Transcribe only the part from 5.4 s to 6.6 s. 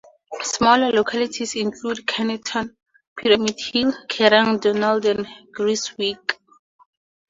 Creswick.